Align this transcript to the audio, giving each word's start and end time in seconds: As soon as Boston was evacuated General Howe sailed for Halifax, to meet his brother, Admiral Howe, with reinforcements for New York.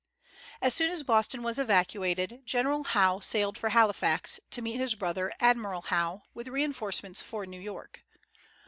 As 0.63 0.73
soon 0.73 0.89
as 0.89 1.03
Boston 1.03 1.43
was 1.43 1.59
evacuated 1.59 2.41
General 2.43 2.83
Howe 2.83 3.19
sailed 3.19 3.55
for 3.55 3.69
Halifax, 3.69 4.39
to 4.49 4.59
meet 4.59 4.79
his 4.79 4.95
brother, 4.95 5.31
Admiral 5.39 5.81
Howe, 5.83 6.23
with 6.33 6.47
reinforcements 6.47 7.21
for 7.21 7.45
New 7.45 7.61
York. 7.61 8.01